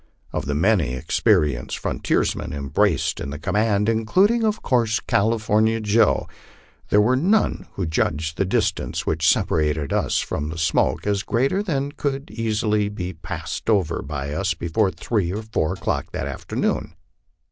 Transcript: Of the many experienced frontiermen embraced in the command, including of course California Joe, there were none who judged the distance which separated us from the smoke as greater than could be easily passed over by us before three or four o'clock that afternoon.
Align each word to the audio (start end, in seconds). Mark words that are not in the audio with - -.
Of 0.33 0.47
the 0.47 0.55
many 0.55 0.95
experienced 0.95 1.77
frontiermen 1.77 2.53
embraced 2.53 3.19
in 3.19 3.29
the 3.29 3.37
command, 3.37 3.87
including 3.87 4.43
of 4.43 4.63
course 4.63 4.99
California 4.99 5.79
Joe, 5.79 6.27
there 6.89 6.99
were 6.99 7.15
none 7.15 7.67
who 7.73 7.85
judged 7.85 8.35
the 8.37 8.43
distance 8.43 9.05
which 9.05 9.27
separated 9.29 9.93
us 9.93 10.17
from 10.17 10.49
the 10.49 10.57
smoke 10.57 11.05
as 11.05 11.21
greater 11.21 11.61
than 11.61 11.91
could 11.91 12.25
be 12.25 12.41
easily 12.41 12.89
passed 13.13 13.69
over 13.69 14.01
by 14.01 14.33
us 14.33 14.55
before 14.55 14.89
three 14.89 15.31
or 15.31 15.43
four 15.43 15.73
o'clock 15.73 16.07
that 16.13 16.25
afternoon. 16.25 16.95